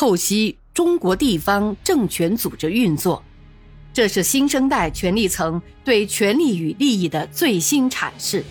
[0.00, 3.22] 透析中国地方政权组织运作，
[3.92, 8.42] 这是新生代权力层对权力与利益的最新阐释，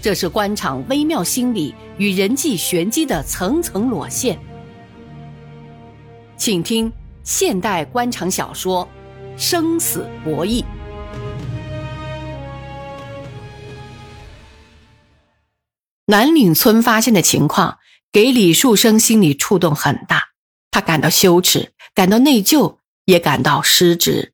[0.00, 4.38] 这是官场微妙心理与人际玄机的层层裸现。
[6.36, 6.92] 请听
[7.24, 8.88] 现代官场小说
[9.36, 10.62] 《生死博弈》。
[16.06, 17.78] 南岭村发现的情况
[18.12, 20.28] 给李树生心里触动很大，
[20.74, 24.32] 他感到羞耻，感到内疚，也感到失职。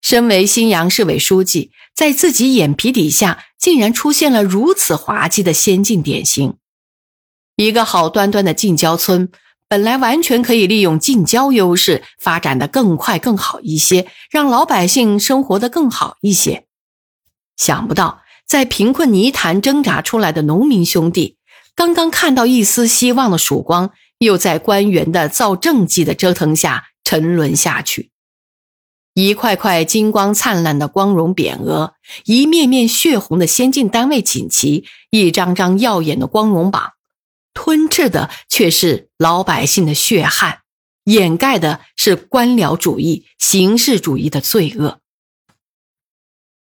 [0.00, 6.56] 身为新阳市委书记，在自己眼皮底下竟然出现了如此滑稽的先进典型。
[7.56, 9.30] 一个好端端的近郊村，
[9.68, 16.64] 本来完全可以利用近郊优势发展的更快更好一些，让老百姓生活的更好一些。
[17.58, 18.22] 想不到。
[18.46, 21.36] 在贫困泥潭挣扎出来的农民兄弟，
[21.74, 28.10] 刚刚看到一丝希望的曙光，又在官员的造政绩的折腾下沉沦下去。
[29.14, 36.92] 一块块金光灿烂的光荣匾额，一面面血红的先进单位锦旗，一张张耀眼的光荣榜，
[37.52, 40.62] 吞噬的却是老百姓的血汗，
[41.04, 45.00] 掩盖的是官僚主义、形式主义的罪恶。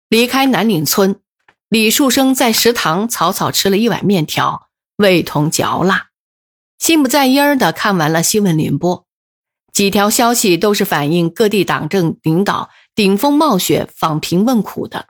[0.09, 1.21] 离开南岭村。
[1.69, 6.10] 李树生在食堂草草吃了一碗面条，味同嚼蜡，
[6.81, 9.07] 心不在焉儿的看完了新闻联播，
[9.71, 15.09] 几条消息都是反映各地党政领导顶风冒雪访贫问苦的。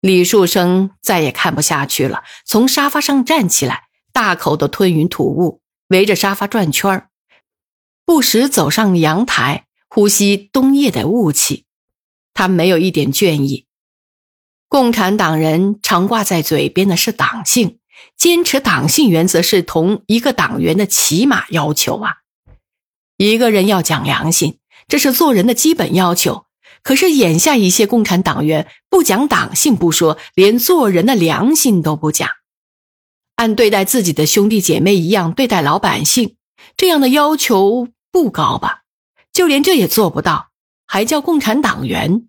[0.00, 7.10] 李树生再也看不下去了，从沙发上站起来，大口的吞云吐雾，围着沙发转圈儿，
[8.04, 11.64] 不时走上阳台，呼吸冬夜的雾气。
[12.34, 13.68] 他没有一点倦意。
[14.66, 17.78] 共产党人常挂在嘴边的是党性，
[18.16, 22.16] 坚持党性原则是同一个党员的起码要求啊。
[23.16, 24.58] 一个人要讲良心，
[24.88, 26.46] 这是做人的基本要求。
[26.82, 32.28] 可是眼下一些共产党员不讲党性不说，连做人的良心都不讲，
[33.36, 36.34] 按对待自己的兄弟姐妹一样对待老百姓，
[36.76, 38.80] 这样的要求不高吧？
[39.32, 40.48] 就连这也做不到，
[40.86, 42.26] 还叫共产党员？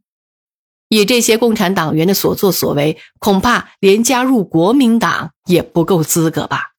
[0.95, 6.73] 以这些共产党员的所作所为，恐怕连加入国民党也不够资格吧？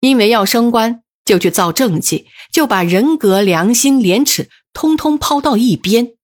[0.00, 6.16] 因为要升官，就去造政绩，就把人格、良心、廉耻通通抛到一边；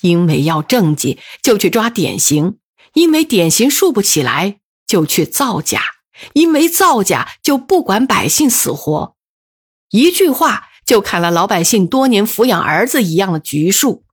[0.00, 2.52] 因为要政绩，就去抓典型；
[2.94, 5.80] 因为典型竖不起来，就去造假；
[6.32, 9.14] 因为造假，就不管百姓死活。
[9.90, 14.04] 一句话，就砍了老百姓多年抚养儿子一样的橘树。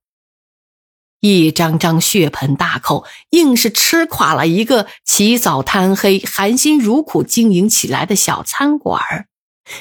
[1.21, 9.27] 一张张血盆大口，硬是吃垮了一个起早贪黑、含辛茹苦经营起来的小餐馆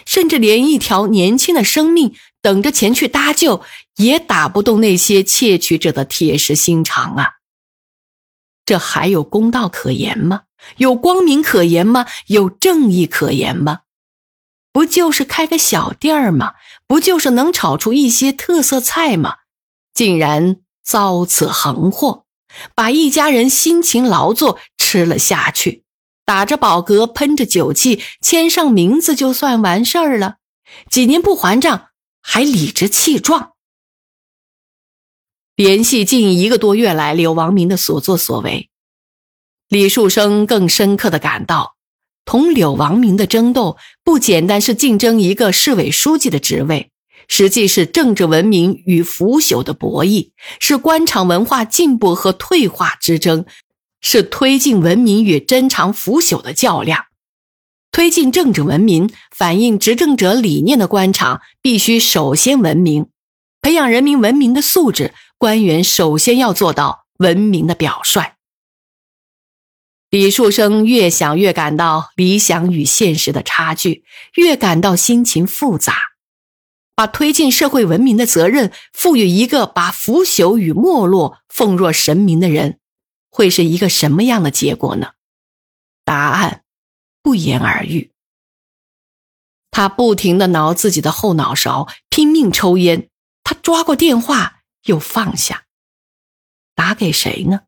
[0.05, 3.63] 甚至连一条年轻的生命等着前去搭救，
[3.97, 7.31] 也打不动那些窃取者的铁石心肠啊！
[8.67, 10.43] 这还有公道可言吗？
[10.77, 12.07] 有光明可言吗？
[12.27, 13.81] 有正义可言吗？
[14.73, 16.55] 不就是开个小店儿吗？
[16.87, 19.37] 不就是能炒出一些特色菜吗？
[19.95, 20.57] 竟然！
[20.89, 22.25] 遭此横祸，
[22.75, 25.85] 把一家人辛勤劳作吃了下去，
[26.25, 30.37] 打着饱嗝，喷着酒气，签上名字就算完事儿了。
[30.91, 31.89] 几年不还账，
[32.23, 33.53] 还理直气壮。
[35.57, 38.71] 联系近一个多月来柳王明的所作所为，
[39.69, 41.75] 李树生更深刻的感到，
[42.25, 46.91] 同柳王明的争斗不简单是竞争一个市委书记的职位。
[47.29, 53.45] 实际是政治文明与腐朽的博弈，是官场文化进步和退化之争，
[54.01, 57.05] 是推进文明与珍藏腐朽的较量。
[57.93, 63.09] 推进政治文明、反映执政者理念的官场，必须首先文明，
[63.61, 65.15] 培养人民文明的素质。
[65.37, 68.35] 官员首先要做到文明的表率。
[70.11, 75.95] 李树生越想越感到理想与现实的差距，越感到心情复杂。
[76.99, 82.81] 把推进社会文明的责任赋予一个把腐朽与没落奉若神明的人，
[83.31, 85.13] 会是一个什么样的结果呢？
[86.05, 86.65] 答案
[87.23, 88.11] 不言而喻。
[89.71, 93.09] 他不停的挠自己的后脑勺，拼命抽烟。
[93.45, 95.67] 他抓过电话，又放下，
[96.75, 97.61] 打给谁呢？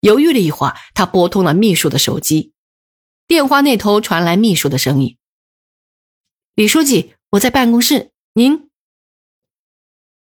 [0.00, 2.52] 犹豫了一会儿，他拨通了秘书的手机。
[3.26, 5.16] 电话那头传来秘书的声音
[6.54, 8.64] ：“李书记，我在办公室，您。”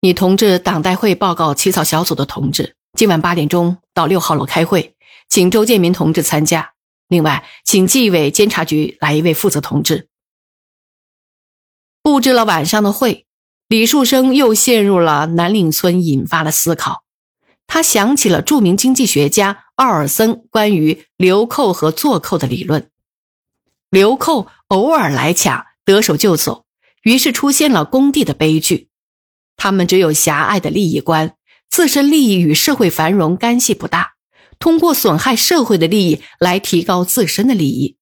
[0.05, 4.97] 你通知党代会报告起草小组的同志，今晚八点钟到六号楼开会，
[5.29, 6.73] 请周建民同志参加。
[7.07, 10.09] 另外，请纪委监察局来一位负责同志。
[12.03, 13.27] 布置了晚上的会，
[13.69, 17.05] 李树生又陷入了南岭村引发的思考。
[17.69, 22.91] 他想起了著名经济学家奥尔森关于流寇和坐寇的理论：
[23.89, 26.65] 流寇偶尔来抢，得手就走，
[27.05, 28.89] 于是出现了工地的悲剧。
[29.57, 31.37] 他们只有狭隘的利益观，
[31.69, 34.15] 自身利益与社会繁荣干系不大，
[34.59, 37.97] 通过损害社会的利益来提高自身的利益。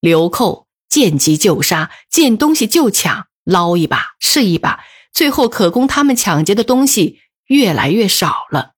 [0.00, 7.20] 流寇见机就杀，见东西就抢，捞一把是一把，最后可供他们抢劫的东西。
[7.48, 8.72] 越来越少了，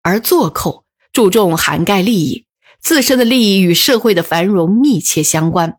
[0.00, 2.46] 而做寇注重涵盖利益，
[2.80, 5.76] 自身的利益与社会的繁荣密切相关，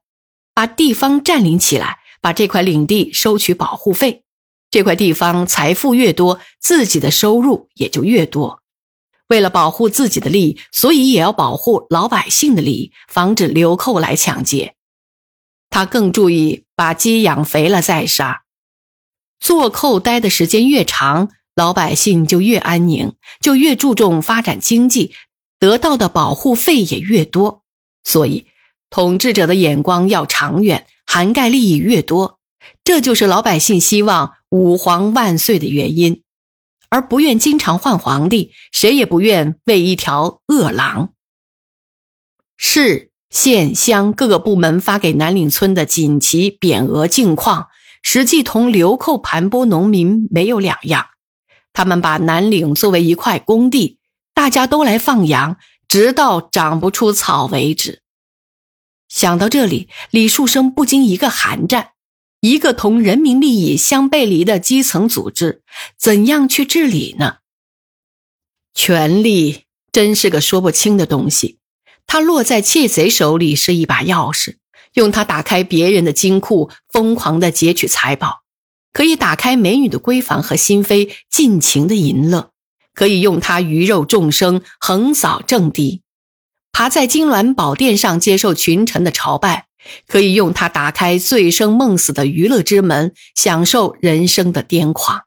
[0.53, 4.23] 把地方占领起来，把这块领地收取保护费，
[4.71, 8.61] 这块地方财富越多，自己的收入也就越多。
[9.27, 14.75] 为了保护自己的利益，所以也要保护老百姓的利益，防止流寇来抢劫。
[15.69, 18.43] 他更注意把鸡养肥了再杀。
[19.41, 25.13] 做寇待的时间越长，老百姓就越安宁，就越注重发展经济，
[25.59, 27.63] 得到的保护费也越多。
[28.05, 28.47] 所以，
[28.89, 32.39] 统治者的眼光要长远，涵盖利益越多，
[32.83, 36.23] 这就是老百姓希望五皇万岁的原因，
[36.89, 41.13] 而不愿经常换皇帝，谁也不愿为一条恶狼。
[42.57, 47.67] 市、县、乡各个部门发给南岭村的锦旗、匾额、镜框。
[48.05, 51.05] 实际同流寇盘剥农民没有两样，
[51.71, 53.97] 他们把南岭作为一块工地，
[54.33, 55.55] 大家都来放羊，
[55.87, 58.02] 直到长不出草为止。
[59.13, 61.91] 想到这里，李树生不禁一个寒战：
[62.41, 65.61] 一个同人民利益相背离的基层组织，
[65.99, 67.35] 怎样去治理呢？
[68.73, 71.59] 权力真是个说不清的东西，
[72.07, 74.55] 它落在窃贼手里是一把钥匙。
[74.93, 78.41] 用它打开别人的金库，疯狂的劫取财宝；
[78.91, 82.49] 可以打开美女的闺房和心扉，尽情的淫乐；
[82.95, 86.02] 可以用它鱼肉众生，横扫政敌；
[86.73, 89.67] 爬在金銮宝殿上接受群臣的朝拜；
[90.07, 95.21] 可以用它打开醉生梦死的娱乐之门，享受人生的癫狂。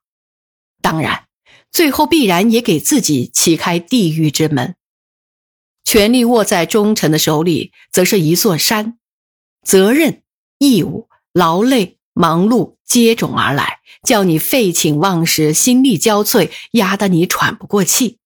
[0.83, 1.27] 当然，
[1.71, 4.75] 最后必然也给自己启开地狱之门。
[5.85, 8.99] 权力握在忠臣的手里，则是一座山。
[9.65, 10.23] 责任、
[10.59, 18.19] 义务、劳累、忙碌接踵而来，叫你废寝忘食、心力交瘁，压得你喘不过气。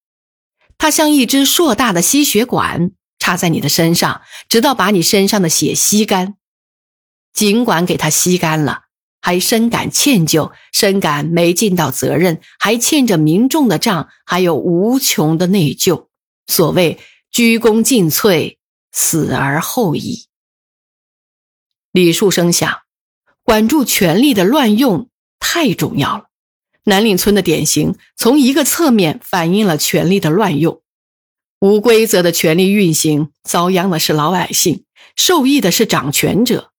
[0.78, 6.34] 它像一只硕大的吸血管，插在你的身上，直到把你身上的血吸干。
[7.32, 8.86] 尽管给他吸干了，
[9.20, 16.08] 还深感歉疚，深感没尽到责任，还欠着民众的账，还有无穷的内疚。
[16.48, 16.98] 所谓
[17.30, 18.56] 鞠躬尽瘁，
[18.90, 20.26] 死而后已。
[21.92, 22.80] 李树生想，
[23.44, 25.08] 管住权力的乱用
[25.38, 26.24] 太重要了。
[26.84, 30.82] 南岭村的典型，从一个侧面反映了权力的乱用。
[31.60, 34.84] 无规则的权力运行，遭殃的是老百姓，
[35.16, 36.72] 受益的是掌权者。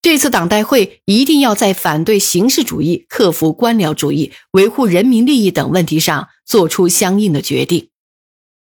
[0.00, 7.90] 这次党代会一定要在反对形式主义、克服官僚主义、维护人民利益等问题上做出相应的决定。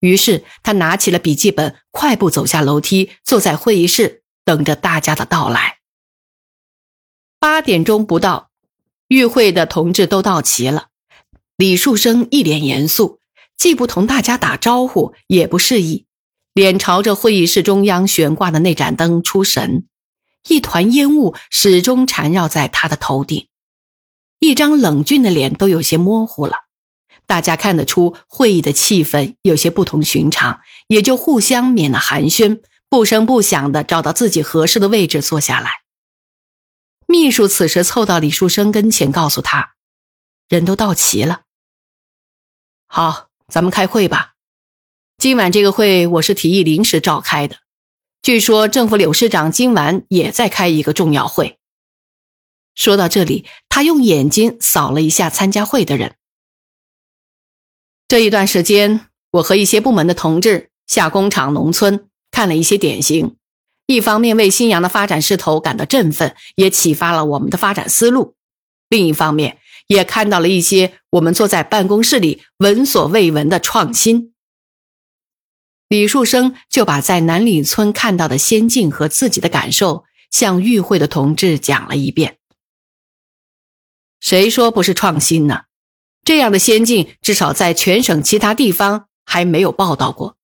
[0.00, 4.20] 于是，他拿起了笔记本，快步走下楼梯，坐在会议室。
[4.44, 5.78] 等着大家的到来。
[7.38, 8.50] 八点钟不到，
[9.06, 10.88] 与会的同志都到齐了。
[11.56, 13.20] 李树生一脸严肃，
[13.62, 16.06] 既不同大家打招呼，也不示意，
[16.52, 19.86] 脸朝着会议室中央悬挂的那盏灯出神。
[20.48, 23.46] 一团烟雾始终缠绕在他的头顶，
[24.40, 26.56] 一张冷峻的脸都有些模糊了。
[27.24, 32.62] 大家看得出会议的气氛有些不同寻常，也就互相免了寒暄。
[32.88, 35.82] 不声不响的找到自己合适的位置坐下来。
[37.06, 39.74] 秘书此时凑到李树生跟前，告诉他
[40.50, 41.42] ：“人都到齐了。
[42.88, 44.32] 好，咱们开会吧。
[45.19, 47.56] 今晚这个会我是提议临时召开的。
[48.23, 51.59] 据说政府柳市长今晚也在开一个重要会。”
[52.75, 56.15] 说到这里，他用眼睛扫了一下参加会的人。
[58.09, 62.09] 这一段时间，我和一些部门的同志下工厂、农村。
[62.31, 63.37] 看了一些典型，
[63.85, 68.32] 一方面为新阳的发展势头感到振奋，也启发了我们的发展思路；
[68.89, 69.59] 另一方面，
[69.93, 74.32] 也看到了一些我们坐在办公室里闻所未闻的创新。
[75.89, 82.39] 李树生就把在南里村看到的先进和自己的感受向与会的同志讲了一遍。
[84.20, 85.65] 谁说不是创新呢？
[86.25, 90.37] 这样的先进，至少在全省其他地方还没有报道过。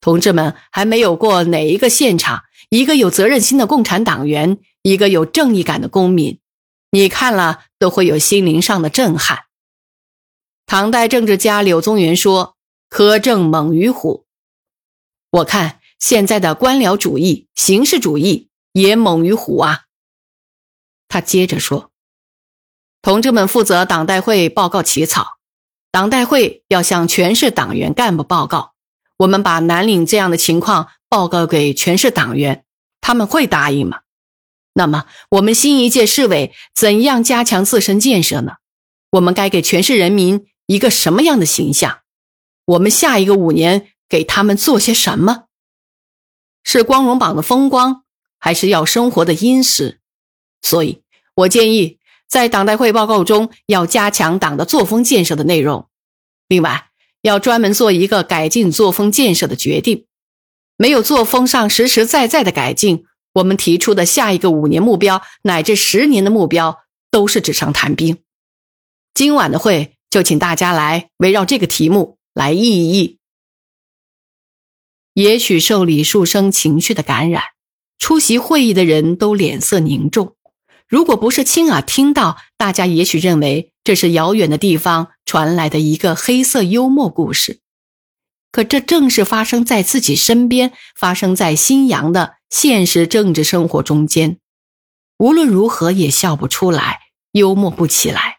[0.00, 6.40] 同志们，还没有过哪一个现场，一个有责任心的共产党员，一个有正义感的公民，
[6.90, 9.44] 你看了都会有心灵上的震撼。
[10.66, 12.56] 唐代政治家柳宗元说
[12.90, 14.26] ：“苛政猛于虎。”
[15.30, 19.84] 我看现在的官僚主义、形式主义也猛于虎啊。
[21.08, 21.90] 他接着说
[23.02, 25.38] ：“同志们负责党代会报告起草，
[25.90, 28.74] 党代会要向全市党员干部报告。
[29.16, 32.64] 我们把南岭这样的情况报告给全市党员，
[33.00, 34.00] 他们会答应吗？
[34.72, 38.52] 那么我们新一届市委怎样加强自身建设呢？
[39.10, 42.00] 我们该给全市人民一个什么样的形象？
[42.64, 45.46] 我们下一个五年给他们做些什么？
[46.62, 48.04] 是光荣榜的风光，
[48.38, 50.00] 还是要生活的殷实？”
[50.62, 51.02] 所以，
[51.34, 51.98] 我建议
[52.28, 55.88] 在党代会报告中要加强党的作风建设的内容。
[56.46, 56.90] 另外，
[57.22, 60.06] 要专门做一个改进作风建设的决定。
[60.76, 68.18] 没有作风上实实在在的改进，我们提出的下一个五年目标乃至十年的目标都是纸上谈兵。
[69.14, 73.18] 今晚的会就请大家来围绕这个题目来议一议。
[75.14, 77.42] 也许受李树生情绪的感染，
[77.98, 80.36] 出席会议的人都脸色凝重。
[80.88, 87.60] 如果不是亲耳听到，大家也许认为这是遥远的地方传来的一个黑色幽默故事。
[88.52, 94.38] 可这正是发生在自己身边、发生在新阳的现实政治生活中间。
[95.18, 97.00] 无论如何也笑不出来，
[97.32, 98.38] 幽默不起来。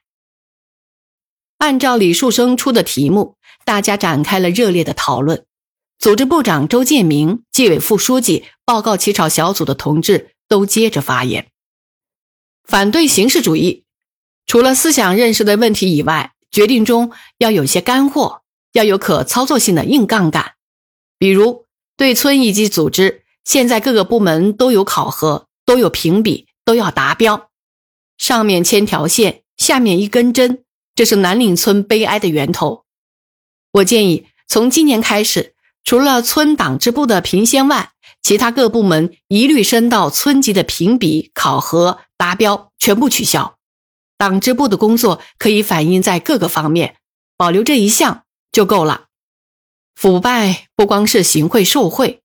[1.60, 5.46] 按照李树生出的题目，大家展开了热烈的讨论。
[6.00, 11.52] 组织部长周建明、纪委副书记、报告起草小组的同志都接着发言。
[12.64, 13.86] 反对形式主义，
[14.48, 18.41] 除了思想认识的问题以外，决定中要有些干货，
[18.74, 20.54] 要有可操作性的硬杠杆。
[21.18, 21.66] 比如，
[21.98, 27.50] 对村一级组织，现在各个部门都有考核，都有评比，都要达标。
[28.18, 30.64] 上面千条线，下面一根针，
[30.96, 32.84] 这是南岭村悲哀的源头。
[33.74, 42.00] 我建议从今年开始，除了村党支部的评先外，其他各部门一律升到村级的评比考核。
[42.18, 43.58] 达标全部取消，
[44.16, 46.98] 党支部的工作可以反映在各个方面，
[47.36, 49.08] 保留这一项就够了。
[49.96, 52.22] 腐败不光是行贿受贿，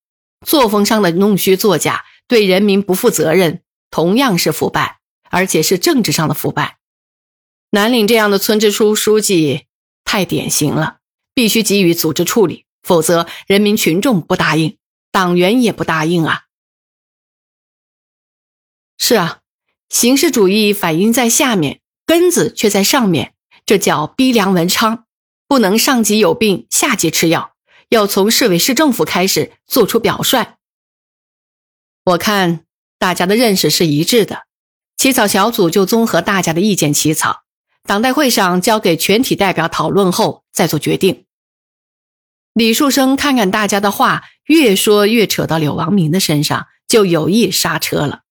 [0.47, 6.79] 作风上的弄虚作假，对人民不负责任，同样是腐败，而且是政治上的腐败。
[7.71, 9.67] 南岭这样的村支书书记
[10.05, 10.99] 太典型了，
[11.35, 14.79] 必须给予组织处理，否则人民群众不答应，
[15.11, 16.45] 党员也不答应啊。
[18.99, 19.41] 是啊。
[19.89, 25.06] 形式主义反映在下面，根子却在上面，这叫逼良文昌。
[25.49, 27.53] 不能上级有病下级吃药，
[27.89, 30.57] 要从市委市政府开始做出表率。
[32.05, 32.65] 我看
[32.99, 34.47] 大家的认识是一致的，
[34.97, 37.43] 起草小组就综合大家的意见起草，
[37.85, 41.25] 党代会上交给全体代表讨论后再做决定。
[42.53, 48.23] 李树生看看大家的话，越说越扯到柳王明的身上，就有意刹车了。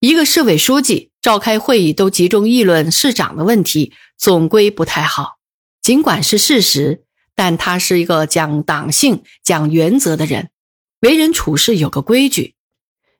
[0.00, 5.38] 一个市委书记召开会议都集中议论市长的问题，总归不太好。
[5.84, 10.48] 尽管是事实，但他是一个讲党性、讲原则的人，
[11.00, 12.54] 为人处事有个规矩。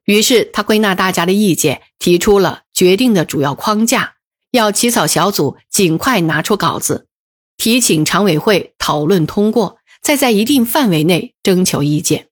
[0.06, 4.14] 于是他归纳大家的意见，提出了决定的主要框架，
[4.50, 7.06] 要起草小组尽快拿出稿子，
[7.58, 12.28] 提请常委会讨论通过，再在一定范围内征求意见。